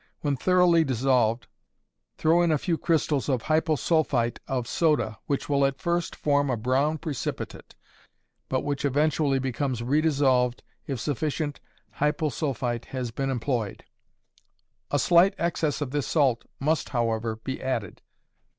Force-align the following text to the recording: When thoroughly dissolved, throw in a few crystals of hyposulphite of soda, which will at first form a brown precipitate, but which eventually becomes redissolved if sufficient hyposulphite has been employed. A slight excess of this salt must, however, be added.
When 0.21 0.35
thoroughly 0.35 0.83
dissolved, 0.83 1.45
throw 2.17 2.41
in 2.41 2.51
a 2.51 2.57
few 2.57 2.75
crystals 2.75 3.29
of 3.29 3.43
hyposulphite 3.43 4.39
of 4.47 4.67
soda, 4.67 5.19
which 5.27 5.47
will 5.47 5.63
at 5.63 5.77
first 5.79 6.15
form 6.15 6.49
a 6.49 6.57
brown 6.57 6.97
precipitate, 6.97 7.75
but 8.49 8.61
which 8.61 8.83
eventually 8.83 9.37
becomes 9.37 9.83
redissolved 9.83 10.63
if 10.87 10.99
sufficient 10.99 11.59
hyposulphite 11.99 12.85
has 12.85 13.11
been 13.11 13.29
employed. 13.29 13.83
A 14.89 14.97
slight 14.97 15.35
excess 15.37 15.81
of 15.81 15.91
this 15.91 16.07
salt 16.07 16.45
must, 16.59 16.89
however, 16.89 17.35
be 17.35 17.61
added. 17.61 18.01